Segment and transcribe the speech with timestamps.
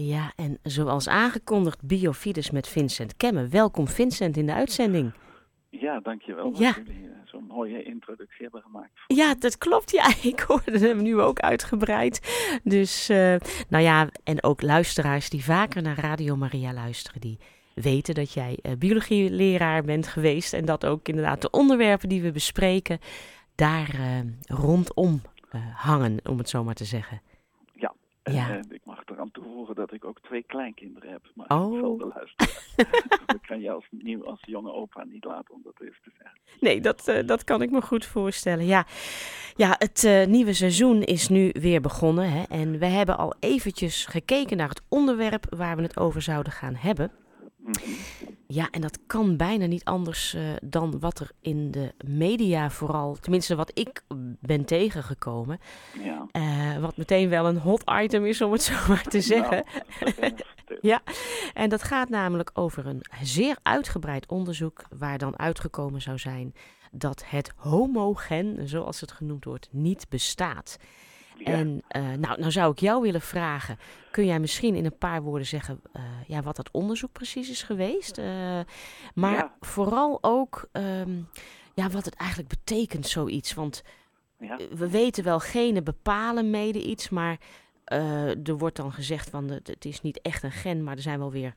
[0.00, 3.48] Ja, en zoals aangekondigd, Biofides met Vincent Kemme.
[3.48, 5.12] Welkom Vincent in de uitzending.
[5.70, 6.74] Ja, dankjewel dat Ja.
[6.76, 8.90] jullie eh, zo'n mooie introductie hebben gemaakt.
[9.06, 9.90] Ja, dat klopt.
[9.90, 12.20] Ja, ik hoorde hem nu ook uitgebreid.
[12.64, 13.34] Dus, eh,
[13.68, 17.38] nou ja, en ook luisteraars die vaker naar Radio Maria luisteren, die
[17.74, 20.52] weten dat jij eh, biologieleraar bent geweest.
[20.52, 22.98] En dat ook inderdaad de onderwerpen die we bespreken
[23.54, 23.90] daar
[24.46, 25.20] rondom
[25.74, 27.20] hangen, om het zo maar te zeggen.
[28.32, 28.50] Ja.
[28.50, 31.22] En, ik mag eraan toevoegen dat ik ook twee kleinkinderen heb.
[31.34, 31.74] Maar Oh.
[31.74, 32.74] ik zal de luisteraars.
[33.26, 36.38] dat kan je als, nieuw, als jonge opa niet laten om dat eens te zeggen.
[36.60, 38.64] Nee, dat, eh, dat kan ik me goed voorstellen.
[38.66, 38.86] Ja,
[39.56, 42.30] ja het eh, nieuwe seizoen is nu weer begonnen.
[42.30, 42.42] Hè?
[42.48, 46.74] En we hebben al eventjes gekeken naar het onderwerp waar we het over zouden gaan
[46.74, 47.10] hebben.
[47.68, 47.90] Mhm.
[48.46, 53.14] Ja, en dat kan bijna niet anders eh, dan wat er in de media vooral,
[53.20, 54.02] tenminste wat ik
[54.40, 55.58] ben tegengekomen,
[56.02, 56.26] Ja.
[56.30, 59.64] eh, wat meteen wel een hot item is om het zo maar te zeggen.
[60.00, 60.12] Nou,
[60.56, 60.78] vertel.
[60.80, 61.02] Ja,
[61.54, 66.54] en dat gaat namelijk over een zeer uitgebreid onderzoek waar dan uitgekomen zou zijn
[66.92, 70.76] dat het homogen, zoals het genoemd wordt, niet bestaat.
[71.38, 71.52] Ja.
[71.52, 73.78] En eh, nou, nou zou ik jou willen vragen,
[74.10, 77.62] kun jij misschien in een paar woorden zeggen eh, ja, wat dat onderzoek precies is
[77.62, 78.18] geweest?
[78.18, 78.60] Eh,
[79.14, 79.54] maar Ja.
[79.60, 81.20] vooral ook ehm,
[81.74, 83.54] ja, wat het eigenlijk betekent, zoiets.
[83.54, 83.82] Want
[84.38, 84.58] ja.
[84.70, 87.38] we weten wel, genen bepalen mede iets, maar
[88.44, 91.30] er wordt dan gezegd van het is niet echt een gen, maar er zijn wel
[91.30, 91.54] weer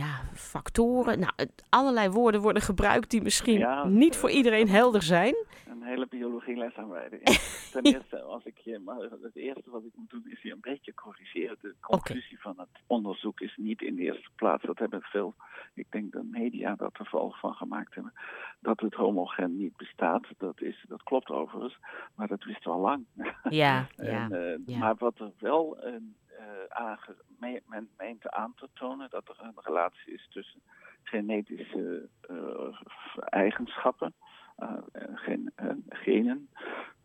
[0.00, 1.18] ja, factoren.
[1.18, 1.32] Nou,
[1.68, 5.34] allerlei woorden worden gebruikt die misschien Ja, niet voor iedereen helder zijn.
[5.68, 7.18] Een hele biologieles aanwijden.
[7.22, 7.32] Ja.
[7.72, 10.60] Ten eerste, als ik je, maar het eerste wat ik moet doen is je een
[10.60, 11.56] beetje corrigeren.
[11.60, 14.64] De conclusie van het onderzoek is niet in de eerste plaats.
[14.64, 15.34] Dat hebben veel,
[15.74, 18.12] ik denk de media dat er vooral van gemaakt hebben.
[18.60, 20.26] Dat het homogen niet bestaat.
[20.38, 21.78] Dat, is, dat klopt overigens,
[22.14, 23.04] maar dat wisten we al lang.
[23.14, 24.30] Ja, ja.
[24.30, 24.78] En, eh, ja.
[24.78, 29.36] Maar wat er wel een, eh, aange- me- men meent aan te tonen, dat er
[29.44, 30.60] een relatie is tussen
[31.02, 32.80] genetische eh,
[33.24, 34.14] eigenschappen,
[34.56, 34.72] eh,
[35.14, 36.48] gen, eh, genen,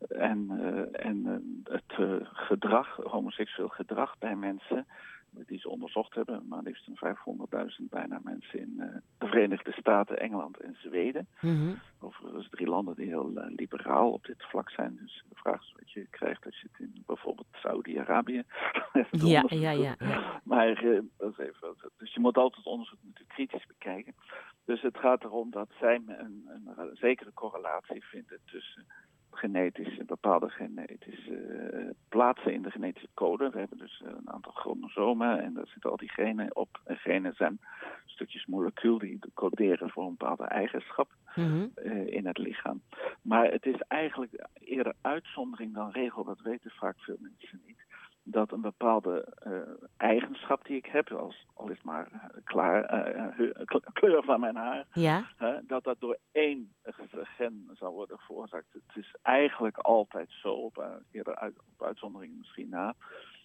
[0.08, 0.50] en,
[0.92, 4.88] en het gedrag, homoseksueel gedrag bij mensen
[5.46, 7.16] die ze onderzocht hebben, maar liefst een
[7.80, 8.88] 500.000 bijna mensen in eh,
[9.18, 11.28] de Verenigde Staten, Engeland en Zweden.
[11.42, 11.74] Mhm.
[12.00, 14.98] Overigens drie landen die heel eh, liberaal op dit vlak zijn.
[15.02, 18.44] Dus de vraag is wat je krijgt als je het in bijvoorbeeld Saudi-Arabië
[19.12, 20.42] Ja, ja, ja, ja.
[20.44, 24.14] Maar eh, dat is even, wat- dus je moet altijd het onderzoek natuurlijk kritisch bekijken.
[24.66, 28.86] Dus het gaat erom dat zij een, een, zekere correlatie vinden tussen
[29.38, 33.50] genetische, bepaalde genetische eh, plaatsen in de genetische code.
[33.50, 36.82] We hebben dus eh, een aantal chromosomen en daar zitten al die genen op.
[36.84, 37.60] En genen zijn
[38.06, 41.68] stukjes molecuul die coderen voor een bepaalde eigenschap Mhm.
[41.76, 42.82] eh, in het lichaam.
[43.22, 47.85] Maar het is eigenlijk eerder uitzondering dan regel, dat weten vaak veel mensen niet.
[48.28, 49.52] Dat een bepaalde eh,
[49.98, 54.56] eigenschap die ik heb, als, al is het maar eh, klaar, eh, kleur van mijn
[54.56, 54.86] haar,
[55.40, 56.74] Ja, dat dat door één
[57.38, 58.74] gen zou worden veroorzaakt.
[58.74, 62.94] Het is eigenlijk altijd zo, op, eerder uit, op uitzondering misschien na,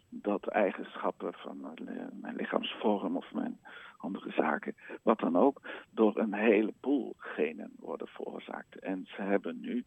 [0.09, 3.61] dat eigenschappen van mijn li- mijn lichaamsvorm of mijn
[3.97, 5.61] andere zaken, wat dan ook,
[5.91, 8.79] door een heleboel genen worden veroorzaakt.
[8.79, 9.85] En ze hebben nu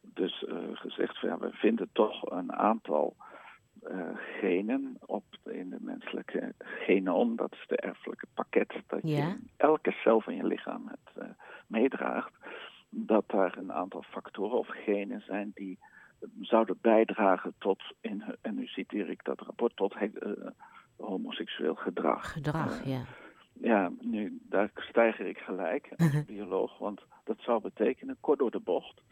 [0.00, 3.16] dus gezegd, van, ja, we vinden toch een aantal
[3.84, 3.98] eh,
[4.40, 9.36] genen op in de menselijke genoom, dat is de erfelijke pakket dat je Ja.
[9.56, 11.28] elke cel van je lichaam het eh,
[11.66, 12.32] meedraagt,
[12.88, 15.78] dat daar een aantal factoren of genen zijn die
[16.40, 20.10] zouden bijdragen tot, in, en nu citeer ik dat rapport, tot eh,
[20.96, 22.32] homoseksueel gedrag.
[22.32, 23.02] gedrag, ja.
[23.52, 28.60] ja, nu, daar stijger ik gelijk als bioloog, want dat zou betekenen, kort door de
[28.60, 29.02] bocht,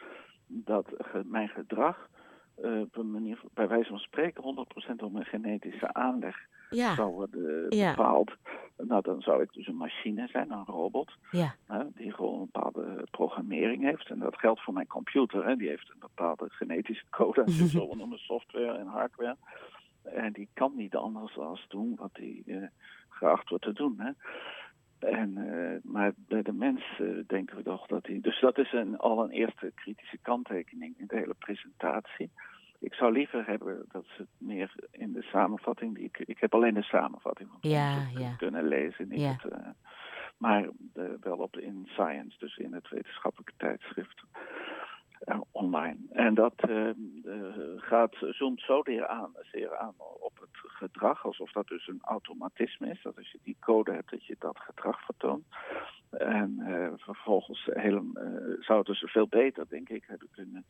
[0.46, 0.86] dat
[1.24, 2.08] mijn gedrag
[2.54, 6.36] eh, op een manier, bij wijze van spreken, 100% door mijn genetische aanleg
[6.70, 7.94] Ja, zou worden Ja.
[7.94, 8.32] bepaald.
[8.76, 12.48] Nou, dan zou ik dus een machine zijn, een robot, ja, hè, die gewoon een
[12.52, 14.10] bepaalde programmering heeft.
[14.10, 17.88] En dat geldt voor mijn computer, hè, die heeft een bepaalde genetische code, dus zo
[17.88, 19.36] we noemen software en hardware.
[20.02, 22.62] En die kan niet anders dan doen wat hij eh,
[23.08, 23.94] geacht wordt te doen.
[23.98, 24.10] Hè.
[25.08, 26.82] En, eh, maar bij de mens
[27.26, 28.18] denken we toch dat hij.
[28.20, 32.30] Dus dat is een, al een eerste kritische kanttekening in de hele presentatie.
[32.82, 35.94] Ik zou liever hebben dat ze het meer in de samenvatting.
[35.94, 38.06] Die ik, ik heb alleen de samenvatting Ja,
[38.36, 39.08] kunnen lezen.
[39.08, 39.32] Niet Ja.
[39.32, 39.68] het, eh,
[40.36, 44.22] maar eh, wel op In Science, dus in het wetenschappelijke tijdschrift
[45.20, 45.98] eh, online.
[46.12, 46.54] En dat
[47.76, 52.90] gaat, zoomt zo zeer aan, zeer aan op het gedrag, alsof dat dus een automatisme
[52.90, 53.02] is.
[53.02, 55.44] Dat als je die code hebt, dat je dat gedrag vertoont.
[56.10, 56.62] En
[56.96, 57.96] vervolgens eh,
[58.60, 60.64] zou het dus veel beter, denk ik, hebben kunnen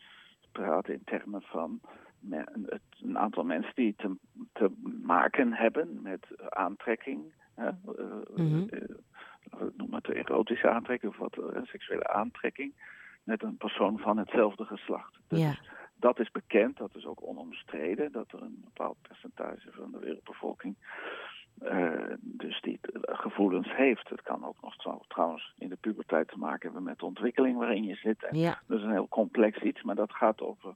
[0.53, 1.81] praten in termen van
[3.03, 4.17] een aantal mensen die te,
[4.53, 4.71] te
[5.03, 7.23] maken hebben met aantrekking.
[7.55, 7.71] Hè,
[8.35, 8.69] mm
[9.77, 12.73] noem het erotische aantrekking of wat seksuele aantrekking
[13.23, 15.19] met een persoon van hetzelfde geslacht.
[15.29, 15.55] Dus ja.
[15.97, 20.77] dat is bekend, dat is ook onomstreden, dat er een bepaald percentage van de wereldbevolking
[21.65, 24.09] uh, dus die gevoelens heeft.
[24.09, 27.59] Het kan ook nog zo, trouwens in de puberteit te maken hebben met de ontwikkeling
[27.59, 28.25] waarin je zit.
[28.25, 28.61] En ja.
[28.67, 30.75] Dat is een heel complex iets, maar dat gaat over.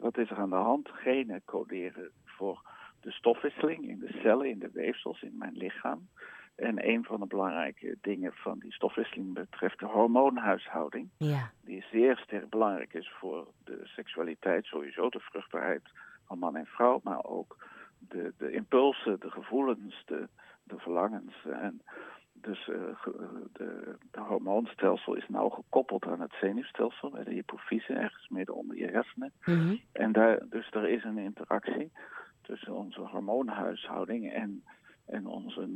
[0.00, 0.88] Wat is er aan de hand?
[0.88, 2.62] Genen coderen voor
[3.00, 6.08] de stofwisseling in de cellen, in de weefsels, in mijn lichaam.
[6.56, 11.08] En een van de belangrijke dingen van die stofwisseling betreft de hormoonhuishouding.
[11.18, 11.50] Ja.
[11.64, 15.82] Die zeer sterk belangrijk is voor de seksualiteit, sowieso de vruchtbaarheid
[16.26, 17.56] van man en vrouw, maar ook
[18.08, 20.28] de, de impulsen, de gevoelens, de,
[20.62, 21.34] de verlangens.
[21.44, 21.82] En
[22.32, 22.76] dus uh,
[23.52, 28.76] de, de, hormoonstelsel is nauw gekoppeld aan het zenuwstelsel, bij de hypofyse, ergens midden onder
[28.76, 29.32] je hersenen.
[29.44, 31.92] Mm En daar, dus er is een interactie
[32.42, 34.64] tussen onze hormoonhuishouding en
[35.06, 35.66] en onze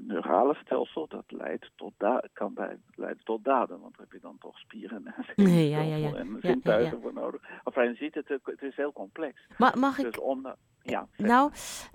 [0.00, 1.92] neurale stelsel, dat leidt tot
[2.32, 2.54] kan
[2.94, 3.80] leiden tot daden.
[3.80, 6.14] Want daar heb je dan toch spieren en, nee, ja, ja, ja.
[6.14, 7.42] en zintuigen voor nodig.
[7.64, 9.46] Enfin, je ziet het, het is heel complex.
[9.58, 10.04] Maar mag ik...
[10.04, 10.54] Dus om,
[10.90, 11.50] ja, nou,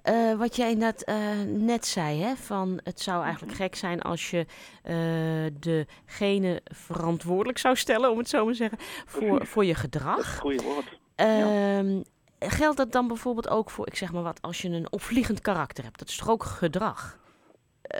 [0.09, 3.61] uh, wat jij net, uh, net zei, hè, van het zou eigenlijk Mhm.
[3.61, 4.45] gek zijn als je
[4.85, 10.37] uh, degene verantwoordelijk zou stellen, om het zo maar te zeggen, voor, voor je gedrag.
[10.37, 10.99] Goeie woord.
[11.15, 12.01] Ehm,
[12.39, 15.83] geldt dat dan bijvoorbeeld ook voor, ik zeg maar wat, als je een opvliegend karakter
[15.83, 15.99] hebt?
[15.99, 17.17] Dat is toch ook gedrag?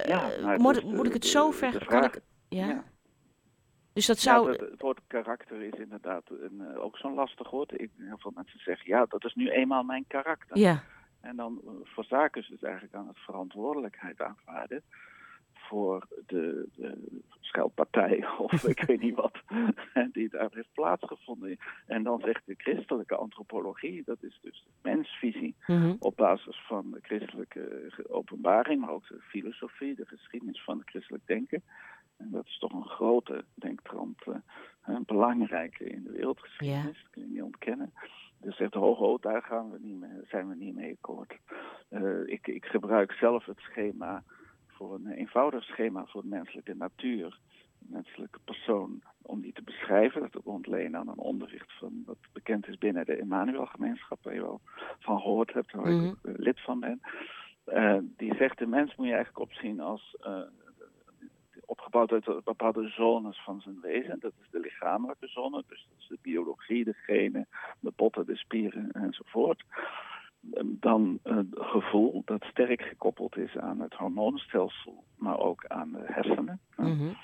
[0.05, 1.85] Ja, nou, moet, moet ik het zo ver...
[1.85, 2.19] kan ik,
[2.49, 2.65] ja?
[2.67, 2.83] ja.
[3.93, 4.45] Dus dat zou...
[4.45, 7.81] Ja, het, het woord karakter is inderdaad een, uh, ook zo'n lastig woord.
[7.81, 10.57] Ik, heel veel mensen zeggen, ja, dat is nu eenmaal mijn karakter.
[10.57, 10.83] Ja.
[11.21, 14.83] En dan uh, verzaken ze het eigenlijk aan het verantwoordelijkheid aanvaarden
[15.53, 19.37] voor de, de scheldpartij of ik weet niet wat
[20.13, 21.57] die daar heeft plaatsgevonden.
[21.87, 25.95] En dan zegt de christelijke antropologie, dat is dus de mensvisie, mm -hmm.
[25.99, 31.27] op basis van de christelijke openbaring, maar ook de filosofie, de geschiedenis van het christelijk
[31.27, 31.63] denken.
[32.17, 37.27] En dat is toch een grote denktrand, uh, belangrijke in de wereldgeschiedenis, dat kun je
[37.27, 37.93] niet ontkennen.
[38.41, 41.37] Dus zegt ho, ho, daar gaan we niet mee, zijn we niet mee akkoord.
[41.89, 44.23] Uh, ik, ik gebruik zelf het schema
[44.67, 47.39] voor een eenvoudig schema voor de menselijke natuur,
[47.79, 50.21] de menselijke persoon, om die te beschrijven.
[50.21, 54.41] Dat ik ontlenen aan een onderricht van wat bekend is binnen de Emmanuel-gemeenschap, waar je
[54.41, 54.61] wel
[54.99, 56.05] van gehoord hebt, waar Mhm.
[56.05, 57.01] ik ook uh, lid van ben.
[57.67, 60.41] Uh, die zegt, de mens moet je eigenlijk opzien als uh,
[61.95, 64.19] uit bepaalde zones van zijn wezen.
[64.19, 67.47] Dat is de lichamelijke zone, dus dat is de biologie, de genen,
[67.79, 69.63] de botten, de spieren enzovoort
[70.63, 76.59] dan het gevoel dat sterk gekoppeld is aan het hormoonstelsel, maar ook aan de hersenen.
[76.75, 77.17] Mm -hmm.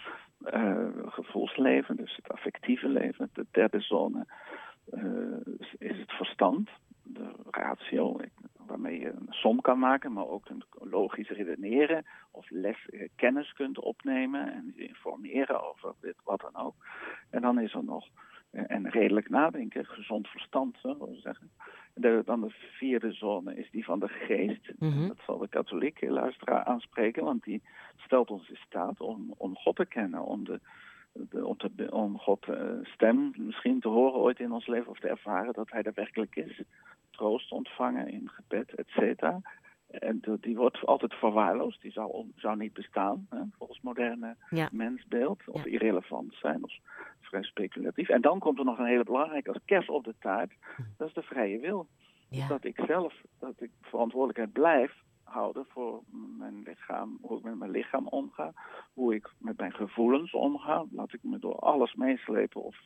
[0.54, 3.30] uh, gevoelsleven, dus het affectieve leven.
[3.34, 4.26] De derde zone
[4.94, 6.70] uh, is het verstand,
[7.04, 8.20] de ratio,
[8.70, 13.80] waarmee je een som kan maken, maar ook een logisch redeneren of les, kennis kunt
[13.80, 16.76] opnemen en informeren over dit, wat dan ook.
[17.30, 18.08] En dan is er nog
[18.52, 21.52] en redelijk nadenken, gezond verstand, zullen we zeggen.
[21.94, 24.72] De, dan de vierde zone is die van de geest.
[24.80, 25.08] Mm -hmm.
[25.08, 27.62] Dat zal de katholieke luisteraar aanspreken, want die
[27.98, 30.60] stelt ons in staat om, om God te kennen, om, de,
[31.14, 35.00] de, om, te, om God uh, stem misschien te horen ooit in ons leven of
[35.00, 36.62] te ervaren dat hij er werkelijk is.
[37.20, 39.42] Troost ontvangen in gebed, et cetera.
[39.90, 41.82] En die wordt altijd verwaarloosd.
[41.82, 44.70] Die zou, zou niet bestaan, hè, volgens moderne ja.
[44.72, 45.42] mensbeeld.
[45.48, 45.72] Of Ja.
[45.72, 46.74] irrelevant zijn, of
[47.20, 48.10] vrij speculatief.
[48.10, 50.52] En dan komt er nog een hele belangrijke als kers op de taart.
[50.98, 51.88] Dat is de vrije wil.
[52.30, 52.48] Ja.
[52.48, 56.02] Dat ik zelf, dat ik verantwoordelijkheid blijf houden voor
[56.38, 58.54] mijn lichaam, hoe ik met mijn lichaam omga.
[58.94, 60.86] Hoe ik met mijn gevoelens omga.
[60.92, 62.78] Laat ik me door alles meeslepen of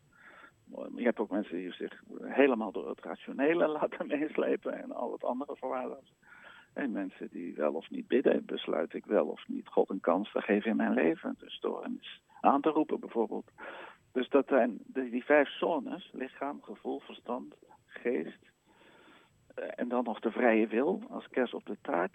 [0.96, 5.24] je hebt ook mensen die zich helemaal door het rationele laten meeslepen en al het
[5.24, 6.16] andere verwaarlozen.
[6.74, 10.32] En mensen die wel of niet bidden, besluit ik wel of niet God een kans
[10.32, 11.36] te geven in mijn leven.
[11.40, 13.52] Dus door hem eens aan te roepen bijvoorbeeld.
[14.12, 18.52] Dus dat zijn die vijf zones, lichaam, gevoel, verstand, geest.
[19.56, 22.14] En dan nog de vrije wil als kers op de taart.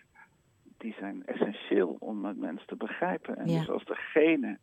[0.79, 3.37] Die zijn essentieel om het mens te begrijpen.
[3.37, 3.59] En Ja.
[3.59, 4.59] dus als degene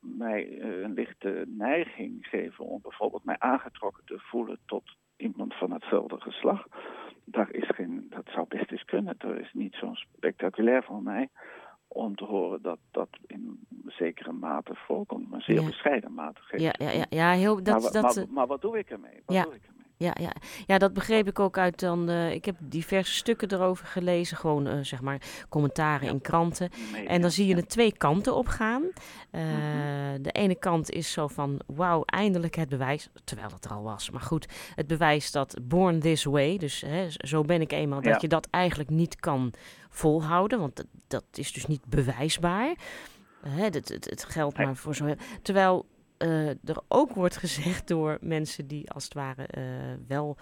[0.00, 4.82] mij uh, een lichte neiging geven om bijvoorbeeld mij aangetrokken te voelen tot
[5.16, 6.68] iemand van hetzelfde geslacht.
[7.24, 9.14] Daar is geen, dat zou best eens kunnen.
[9.18, 11.28] Er is niet zo spectaculair van mij
[11.88, 15.66] om te horen dat dat in zekere mate voorkomt, maar zeer Ja.
[15.66, 16.40] bescheiden mate.
[16.42, 16.62] geeft.
[16.62, 19.22] Ja, ja, ja, ja heel, dat, maar, dat, maar, eh, maar wat doe ik ermee?
[19.24, 19.42] Wat Ja.
[19.42, 19.79] doe ik ermee?
[20.00, 20.32] Ja, ja.
[20.66, 22.08] ja, dat begreep ik ook uit dan.
[22.08, 26.12] eh, ik heb diverse stukken erover gelezen, gewoon eh, zeg maar commentaren Ja.
[26.12, 26.70] in kranten.
[26.92, 28.82] Nee, En dan zie je er twee kanten op gaan.
[29.30, 30.22] Mhm.
[30.22, 34.10] De ene kant is zo van, wauw, eindelijk het bewijs, terwijl het er al was.
[34.10, 38.20] Maar goed, het bewijs dat born this way, dus hè, zo ben ik eenmaal, dat
[38.20, 39.52] je dat eigenlijk niet kan
[39.88, 42.74] volhouden, want dat, is dus niet bewijsbaar.
[43.48, 45.14] Hè, het, het geldt maar voor zo.
[45.42, 45.86] Terwijl
[46.64, 49.48] er ook wordt gezegd door mensen die als het ware
[50.06, 50.36] wel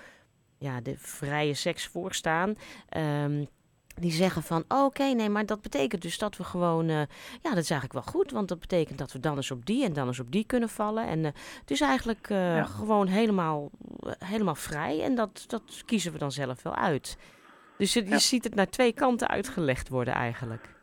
[0.58, 2.54] ja, de vrije seks voorstaan.
[2.96, 3.48] Um,
[4.00, 6.96] die zeggen van oké, nee, maar dat betekent dus dat we gewoon, uh,
[7.42, 9.84] ja, dat is eigenlijk wel goed, want dat betekent dat we dan eens op die
[9.84, 11.06] en dan eens op die kunnen vallen.
[11.06, 11.30] En uh,
[11.60, 13.70] het is eigenlijk uh, gewoon helemaal,
[14.24, 17.16] helemaal vrij en dat, dat kiezen we dan zelf wel uit.
[17.78, 20.76] Dus je, je ziet het naar twee kanten uitgelegd worden eigenlijk.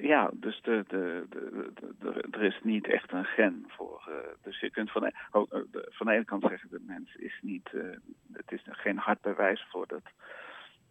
[0.00, 4.10] Ja, dus de, de, de, de, er is niet echt een gen voor.
[4.42, 7.70] dus je kunt van de, oh, van de ene kant zeggen, de mens is niet,
[8.32, 10.02] het is geen hard bewijs voor dat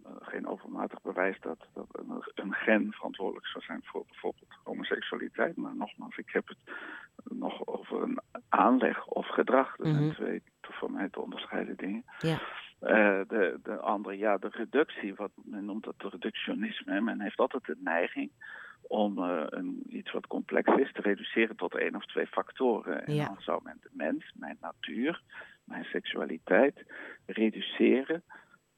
[0.08, 1.88] eh, geen overmatig bewijs dat, dat
[2.36, 5.56] een, gen verantwoordelijk zou zijn voor bijvoorbeeld homoseksualiteit.
[5.56, 6.58] Maar nogmaals, ik heb het
[7.24, 9.76] nog over een aanleg of gedrag.
[9.76, 10.14] Dat zijn mhm.
[10.14, 12.06] twee voor mij te onderscheiden dingen.
[12.20, 12.40] Ja.
[12.82, 17.02] Uh, de, de andere, ja, de reductie, wat men noemt dat reductionisme.
[17.02, 18.32] Men heeft altijd de neiging
[18.88, 23.06] om uh, een, iets wat complex is te reduceren tot één of twee factoren.
[23.06, 25.22] En dan zou men de mens, mijn natuur,
[25.64, 26.86] mijn seksualiteit
[27.26, 28.24] reduceren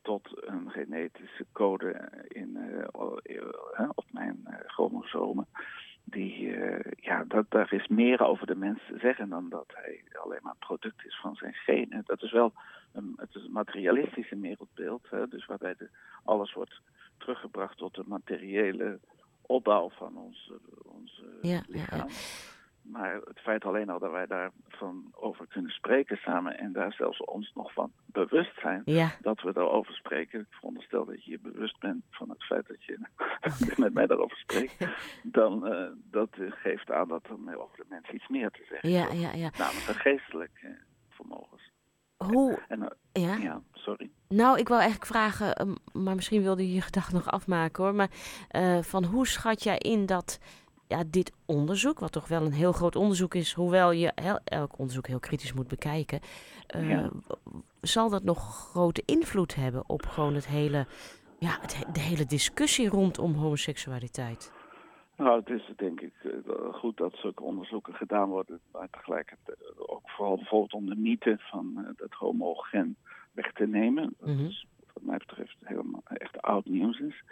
[0.02, 5.48] tot een genetische code in, uh, op mijn chromosomen.
[6.04, 6.58] Die,
[6.96, 10.52] ja, dat, daar is meer over de mens te zeggen dan dat hij alleen maar
[10.52, 12.04] een product is van zijn genen.
[12.06, 12.54] Dat is wel
[12.94, 15.90] een, het is een materialistische wereldbeeld, hè, dus waarbij de,
[16.24, 16.82] alles wordt
[17.18, 19.00] teruggebracht tot de materiële
[19.50, 20.52] opbouw van ons,
[20.84, 22.08] ons ja, lichaam.
[22.08, 22.14] Ja,
[22.82, 27.24] maar het feit alleen al dat wij daarvan over kunnen spreken samen en daar zelfs
[27.24, 28.84] ons nog van bewust zijn
[29.22, 30.40] dat we daarover spreken.
[30.40, 33.00] Ik veronderstel dat je je bewust bent van het feit dat je
[33.84, 34.88] met mij daarover spreekt.
[35.40, 39.12] Dan uh, dat geeft aan dat er over de mens iets meer te zeggen ja,
[39.12, 39.50] ja, ja.
[39.58, 40.78] Namelijk de geestelijke
[41.10, 41.72] vermogens.
[42.18, 42.60] Hoe?
[42.68, 42.88] En, uh,
[43.20, 43.36] ja?
[43.36, 44.10] ja, sorry.
[44.28, 47.96] Nou, ik wil eigenlijk vragen, ehm, maar misschien wilde je je gedachte nog afmaken hoor.
[47.96, 48.10] Maar
[48.52, 50.40] uh, van hoe schat jij in dat
[50.88, 54.78] ja, dit onderzoek, wat toch wel een heel groot onderzoek is, hoewel je heel, elk
[54.78, 56.20] onderzoek heel kritisch moet bekijken,
[56.76, 57.08] uh,
[57.82, 60.86] zal dat nog grote invloed hebben op gewoon het hele,
[61.40, 64.52] ja, het, de hele discussie rondom homoseksualiteit?
[65.16, 66.34] Nou, het is denk ik uh,
[66.74, 71.74] goed dat zulke onderzoeken gedaan worden, maar tegelijkertijd ook vooral bijvoorbeeld om de mythe van
[71.78, 72.98] uh, dat homogen
[73.42, 74.16] weg te nemen.
[74.20, 77.24] Dat is wat mij betreft helemaal echt oud nieuws is.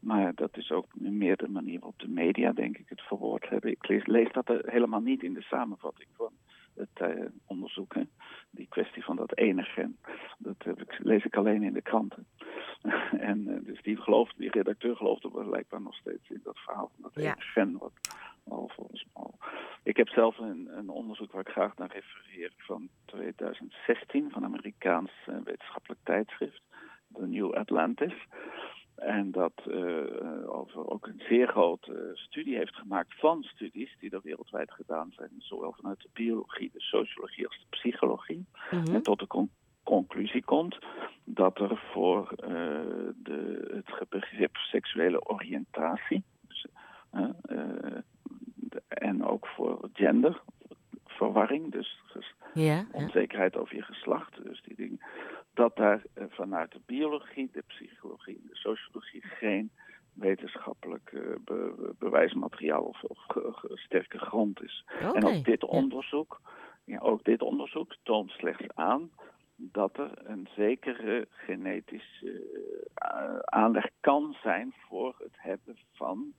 [0.00, 3.70] Maar dat is ook meer de manier waarop de media, denk ik, het verwoord hebben.
[3.70, 6.32] Ik lees, lees dat er helemaal niet in de samenvatting van
[6.74, 7.94] het uh, onderzoek.
[7.94, 8.02] Hè?
[8.50, 9.98] Die kwestie van dat ene gen.
[10.38, 12.26] Dat ik, lees ik alleen in de kranten.
[13.30, 17.02] en uh, dus die, gelooft, die redacteur geloofde blijkbaar nog steeds in dat verhaal van
[17.02, 17.78] dat ene gen.
[17.78, 17.92] Wat
[18.50, 19.38] al volgens al.
[19.82, 24.48] Ik heb zelf een, een, onderzoek waar ik graag naar refereer van 2016 van een
[24.48, 26.62] Amerikaans uh, wetenschappelijk tijdschrift.
[27.12, 28.14] The New Atlantis.
[28.94, 34.20] En dat uh, over ook een zeer grote studie heeft gemaakt van studies die er
[34.22, 38.46] wereldwijd gedaan zijn, zowel vanuit de biologie, de sociologie als de psychologie.
[38.70, 38.94] Mhm.
[38.94, 39.48] En tot de
[39.82, 40.78] conclusie komt
[41.24, 42.48] dat er voor uh,
[43.16, 46.66] de, het begrip seksuele oriëntatie dus,
[47.12, 47.28] uh,
[48.88, 50.42] en ook voor gender,
[51.04, 52.00] verwarring, dus
[52.54, 55.00] ja, onzekerheid over je geslacht, dus die dingen,
[55.54, 59.70] dat daar eh, vanuit de biologie, de psychologie en de sociologie geen
[60.12, 61.34] wetenschappelijk uh,
[61.98, 64.84] bewijsmateriaal of, of sterke grond is.
[65.12, 66.40] En ook dit onderzoek,
[66.84, 69.10] ja, ook dit onderzoek toont slechts aan
[69.56, 76.32] dat er een zekere genetische uh, aanleg kan zijn voor het hebben van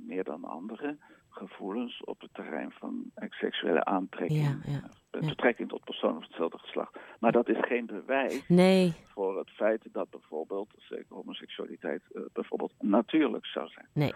[0.00, 0.96] meer dan andere
[1.36, 4.64] gevoelens op het terrein van seksuele aantrekking.
[4.64, 6.98] Ja, ja, Betrekking tot personen van hetzelfde geslacht.
[7.20, 8.94] Maar dat is geen bewijs nee.
[9.04, 10.70] voor het feit dat bijvoorbeeld
[11.08, 13.88] homoseksualiteit uh, bijvoorbeeld natuurlijk zou zijn.
[13.92, 14.14] Nee.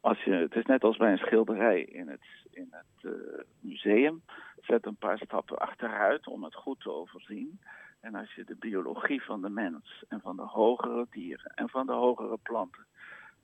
[0.00, 3.12] Als je, het is net als bij een schilderij in het, in het uh,
[3.60, 4.22] museum.
[4.60, 7.60] Zet een paar stappen achteruit om het goed te overzien.
[8.00, 11.86] En als je de biologie van de mens en van de hogere dieren en van
[11.86, 12.86] de hogere planten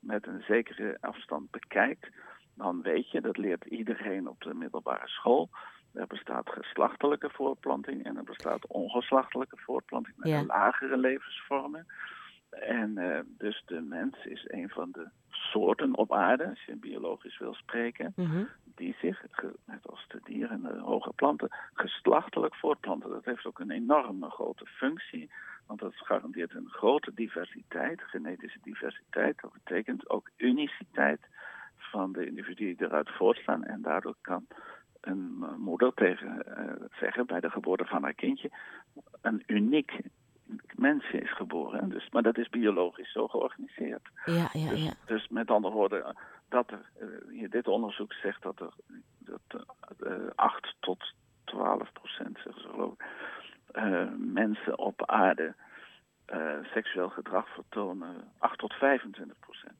[0.00, 2.08] met een zekere afstand bekijkt,
[2.57, 5.49] dan weet je, dat leert iedereen op de middelbare school.
[5.93, 11.87] Er bestaat geslachtelijke voortplanting en er bestaat ongeslachtelijke voortplanting met lagere levensvormen.
[12.51, 17.39] En uh, dus de mens is een van de soorten op aarde, als je biologisch
[17.39, 18.45] wil spreken, mhm.
[18.65, 19.25] die zich,
[19.65, 23.11] net als de dieren en de hoge planten, geslachtelijk voortplanten.
[23.11, 25.31] Dat heeft ook een enorme grote functie,
[25.67, 29.41] want dat garandeert een grote diversiteit, genetische diversiteit.
[29.41, 31.21] Dat betekent ook uniciteit
[31.97, 33.65] van de individuen die eruit voortstaan.
[33.65, 34.47] En daardoor kan
[35.00, 36.43] een moeder tegen
[37.00, 38.50] zeggen bij de geboorte van haar kindje
[39.21, 40.00] een uniek
[40.75, 41.88] mens is geboren.
[41.88, 44.09] Dus, maar dat is biologisch zo georganiseerd.
[44.25, 44.93] Ja, ja, dus, ja.
[45.07, 46.17] dus met andere woorden,
[46.49, 46.91] dat er,
[47.29, 48.73] uh, dit onderzoek zegt dat er
[49.19, 49.65] dat,
[50.00, 51.12] uh, 8 tot
[51.45, 53.05] 12 procent, geloof ik,
[54.19, 55.55] mensen op aarde
[56.62, 59.75] seksueel gedrag vertonen, 8 tot 25 procent.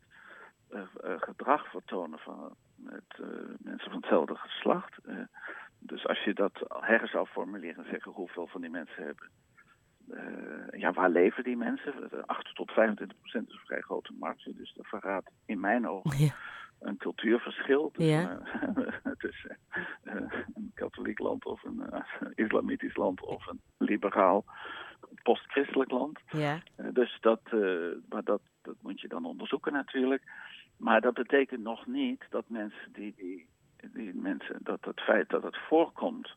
[1.01, 3.19] Gedrag vertonen van met
[3.59, 4.99] mensen van hetzelfde geslacht.
[5.79, 9.31] dus als je dat her zou formuleren en zeggen hoeveel van die mensen hebben
[10.09, 12.27] uh, ja, waar leven die mensen?
[12.27, 14.55] 8 tot 25 procent is een vrij grote marge.
[14.55, 16.35] Dus dat verraadt in mijn ogen ja.
[16.81, 18.41] een cultuurverschil tussen, ja.
[18.77, 19.59] uh, tussen
[20.05, 20.15] uh,
[20.55, 22.05] een katholiek land of een
[22.35, 24.45] islamitisch land of een liberaal
[25.23, 26.19] postchristelijk land.
[26.29, 26.61] Ja.
[26.93, 27.41] dus dat,
[28.09, 30.23] maar dat, dat moet je dan onderzoeken natuurlijk.
[30.77, 33.49] Maar dat betekent nog niet dat mensen die, die,
[33.93, 36.35] die mensen, dat het feit dat het voorkomt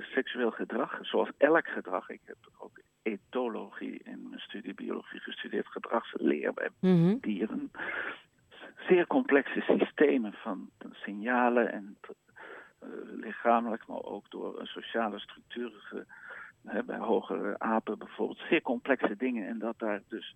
[0.00, 2.08] seksueel gedrag, zoals elk gedrag.
[2.08, 7.16] Ik heb ook etologie in mijn studie biologie gestudeerd, gedragsleer bij Mhm.
[7.20, 7.70] dieren.
[8.88, 11.98] Zeer complexe systemen van signalen en
[12.82, 16.06] uh, lichamelijk, maar ook door sociale structuren.
[16.86, 18.38] Bij hogere apen bijvoorbeeld.
[18.48, 19.48] Zeer complexe dingen.
[19.48, 20.34] En dat daar dus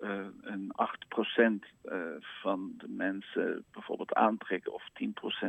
[0.00, 5.46] uh, een 8% uh, van de mensen bijvoorbeeld aantrekken of 10%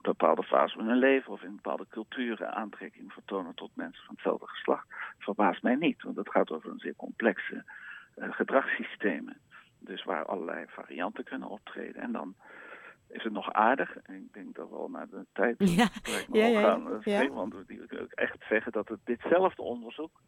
[0.00, 4.46] bepaalde fase van hun leven of in bepaalde culturen aantrekking vertonen tot mensen van hetzelfde
[4.46, 4.86] geslacht,
[5.18, 6.02] verbaast mij niet.
[6.02, 7.64] Want het gaat over een zeer complexe
[8.16, 9.36] uh, gedragssystemen.
[9.78, 12.02] Dus waar allerlei varianten kunnen optreden.
[12.02, 12.34] En dan
[13.08, 15.88] is het nog aardig, en ik denk dat we al naar de tijd ja.
[16.32, 17.28] ja, ja, gaan, ja.
[17.28, 20.20] want die wil ook echt zeggen dat het ditzelfde onderzoek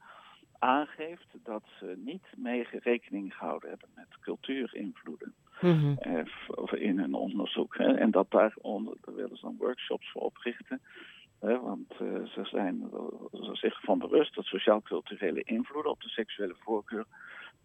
[0.64, 7.76] aangeeft dat ze niet mee rekening gehouden hebben met cultuurinvloeden eh, in hun onderzoek.
[7.76, 7.94] Hè.
[7.94, 10.80] En dat daaronder, daar willen ze dan workshops voor oprichten.
[11.40, 12.90] Hè, want uh, ze zijn
[13.32, 17.04] ze zich van bewust dat sociaal-culturele invloeden op de seksuele voorkeur,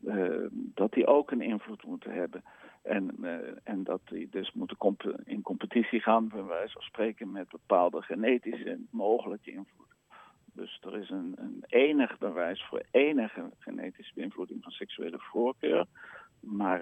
[0.03, 2.44] uh, dat die ook een invloed moeten hebben.
[2.84, 7.32] En, uh, en dat die dus moeten comp in competitie gaan, bij wijze van spreken,
[7.32, 9.88] met bepaalde genetische mogelijke invloeden.
[11.02, 15.86] Is een, een enig bewijs voor enige genetische beïnvloeding van seksuele voorkeur.
[16.40, 16.80] Maar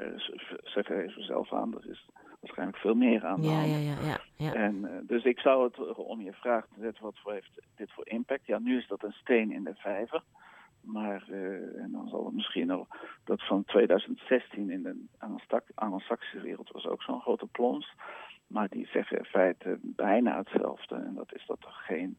[0.63, 3.69] ze geven zelf aan, er is waarschijnlijk veel meer aan de ja, hand.
[3.69, 4.53] Ja, ja, ja, ja.
[4.53, 7.91] En, uh, dus ik zou het om je vraag te zetten, wat voor heeft dit
[7.91, 8.45] voor impact?
[8.45, 10.23] Ja, nu is dat een steen in de vijver.
[10.81, 12.87] Maar uh, en dan zal het misschien nog
[13.23, 15.05] dat van 2016 in de
[15.75, 17.93] Anglo-Saxische wereld was ook zo'n grote plons.
[18.47, 20.95] Maar die zeggen in feite bijna hetzelfde.
[20.95, 22.17] En dat is dat er geen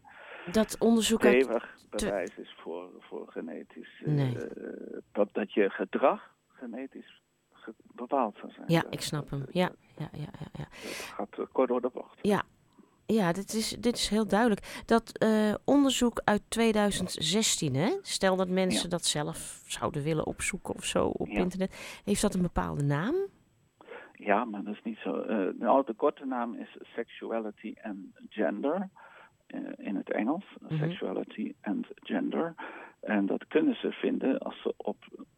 [0.52, 4.02] dat onderzoek stevig bewijs is voor, voor genetisch.
[4.04, 4.34] Nee.
[4.34, 8.64] Uh, dat, dat je gedrag genetisch ge bepaald zou zijn.
[8.66, 9.44] Ja, ik snap hem.
[9.50, 10.46] Ja, ja, ja, ja.
[10.52, 10.64] ja.
[10.64, 12.18] Dat gaat uh, kort door de bocht.
[12.22, 12.42] Ja,
[13.06, 14.82] ja dit, is, dit is heel duidelijk.
[14.86, 17.98] Dat uh, onderzoek uit 2016, hè?
[18.02, 18.88] stel dat mensen ja.
[18.88, 21.38] dat zelf zouden willen opzoeken of zo op ja.
[21.38, 22.00] internet.
[22.04, 23.14] Heeft dat een bepaalde naam?
[24.12, 25.22] Ja, maar dat is niet zo.
[25.22, 28.88] Uh, nou, de korte naam is Sexuality and Gender.
[29.54, 30.74] Uh, in het Engels, Mhm.
[30.74, 30.88] mm -hmm.
[30.88, 32.54] Sexuality and Gender.
[33.00, 34.96] En dat kunnen ze vinden als ze op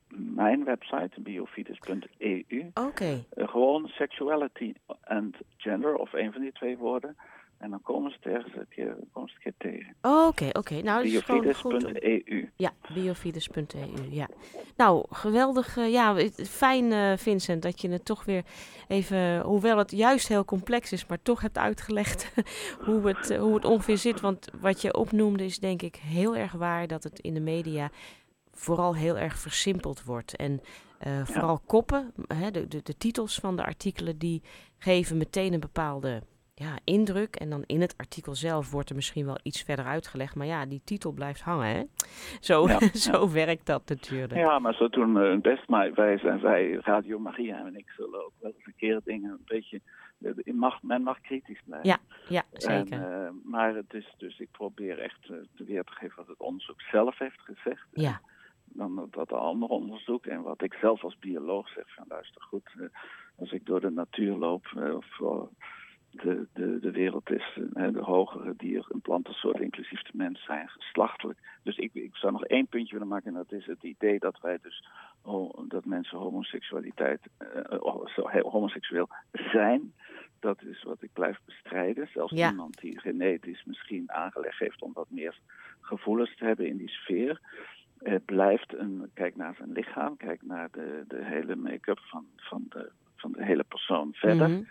[0.08, 2.80] mijn website, biofides.eu, Oké.
[2.80, 3.24] Okay.
[3.36, 7.16] uh, gewoon Sexuality and Gender, of een van die twee woorden.
[7.60, 9.94] En dan komen ze het ergens een keer, komen ze een keer tegen.
[10.00, 10.58] Oké, okay, oké.
[10.58, 10.80] Okay.
[10.80, 12.50] Nou, biofides.eu.
[12.56, 14.28] Ja, biofides.eu, ja.
[14.76, 15.76] Nou, geweldig.
[15.76, 18.44] Uh, ja, fijn uh, Vincent dat je het toch weer
[18.88, 22.32] even, hoewel het juist heel complex is, maar toch hebt uitgelegd
[22.86, 24.20] hoe, het, uh, hoe het ongeveer zit.
[24.20, 27.90] Want wat je opnoemde is denk ik heel erg waar dat het in de media
[28.52, 30.36] vooral heel erg versimpeld wordt.
[30.36, 30.60] En
[31.06, 31.66] uh, vooral ja.
[31.66, 34.42] koppen, hè, de, de, de titels van de artikelen, die
[34.78, 36.22] geven meteen een bepaalde
[36.60, 37.36] ja, indruk.
[37.36, 40.34] En dan in het artikel zelf wordt er misschien wel iets verder uitgelegd.
[40.34, 41.66] Maar ja, die titel blijft hangen.
[41.66, 41.82] Hè?
[42.48, 44.34] Zo, ja, zo werkt dat natuurlijk.
[44.34, 48.24] Ja, maar zo doen uh, best maar wij zijn wij, Radio Maria en ik zullen
[48.24, 49.80] ook wel keer dingen een beetje.
[50.44, 51.88] Mag, men mag kritisch blijven.
[51.88, 53.02] Ja, ja zeker.
[53.02, 56.26] En, uh, maar het is dus, ik probeer echt uh, te weer te geven wat
[56.26, 57.86] het onderzoek zelf heeft gezegd.
[57.92, 58.20] Ja.
[58.64, 62.70] Dan dat andere onderzoek en wat ik zelf als bioloog zeg van luister goed,
[63.36, 65.20] als ik door de natuur loop of
[66.10, 70.68] de, de, de wereld is, hè, de hogere dier- en plantensoorten, inclusief de mens, zijn
[70.68, 71.38] geslachtelijk.
[71.62, 74.40] Dus ik, ik zou nog één puntje willen maken, en dat is het idee dat
[74.40, 74.88] wij dus,
[75.22, 79.92] oh, dat mensen homoseksualiteit, uh, homoseksueel zijn.
[80.40, 82.08] Dat is wat ik blijf bestrijden.
[82.12, 82.50] Zelfs ja.
[82.50, 85.38] iemand die genetisch misschien aangelegd heeft om wat meer
[85.80, 87.40] gevoelens te hebben in die sfeer.
[87.98, 92.66] Het blijft een, kijk naar zijn lichaam, kijk naar de, de hele make-up van, van
[92.68, 94.48] de van de hele persoon verder.
[94.48, 94.62] Mhm.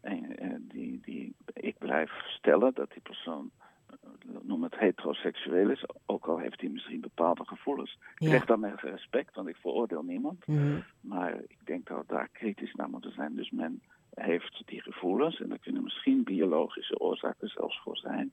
[0.00, 3.50] En eh, die, die, ik blijf stellen dat die persoon,
[3.90, 3.96] eh,
[4.42, 7.98] noem het heteroseksueel is, ook al heeft hij misschien bepaalde gevoelens.
[8.18, 10.46] Ik krijg dan met respect, want ik veroordeel niemand.
[10.46, 10.78] Mhm.
[11.00, 13.34] Maar ik denk dat we daar kritisch naar moeten zijn.
[13.34, 13.82] Dus men
[14.14, 18.32] heeft die gevoelens en er kunnen misschien biologische oorzaken zelfs voor zijn.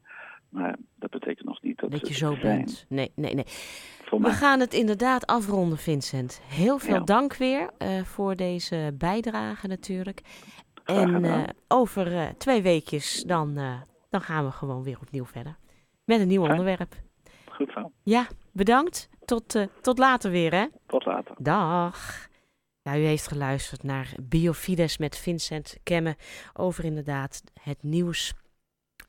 [0.49, 2.58] Maar dat betekent nog niet dat, Dat je zo zijn.
[2.58, 2.86] bent.
[2.89, 3.43] Nee, nee, nee.
[4.03, 4.34] Voor We mij.
[4.34, 6.41] gaan het inderdaad afronden, Vincent.
[6.43, 6.99] Heel veel Ja.
[7.03, 10.21] dank weer eh, voor deze bijdrage natuurlijk.
[10.88, 15.58] En eh, over eh, twee weekjes dan, eh, dan gaan we gewoon weer opnieuw verder.
[16.04, 16.52] Met een nieuw Fijn.
[16.52, 16.95] onderwerp.
[17.50, 17.91] Goed zo.
[18.04, 19.10] Ja, bedankt.
[19.26, 20.65] Tot, tot later weer, hè?
[20.86, 21.36] Tot later.
[21.39, 22.28] Dag.
[22.82, 26.15] Ja, u heeft geluisterd naar Biofides met Vincent Kemme
[26.54, 28.34] over inderdaad het nieuws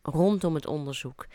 [0.03, 1.27] rondom het onderzoek